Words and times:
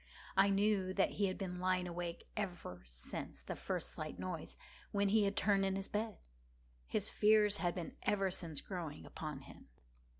I 0.35 0.49
knew 0.49 0.93
that 0.95 1.11
he 1.11 1.27
had 1.27 1.37
been 1.37 1.59
lying 1.59 1.87
awake 1.87 2.25
ever 2.35 2.81
since 2.85 3.43
the 3.43 3.55
first 3.55 3.91
slight 3.91 4.17
noise, 4.17 4.57
when 4.91 5.09
he 5.09 5.25
had 5.25 5.35
turned 5.37 5.63
in 5.63 5.75
the 5.75 5.87
bed. 5.91 6.17
His 6.87 7.11
fears 7.11 7.57
had 7.57 7.75
been 7.75 7.95
ever 8.01 8.31
since 8.31 8.61
growing 8.61 9.05
upon 9.05 9.41
him. 9.41 9.67